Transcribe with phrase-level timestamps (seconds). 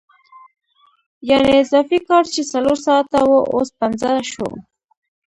[1.29, 4.47] یانې اضافي کار چې څلور ساعته وو اوس پنځه شو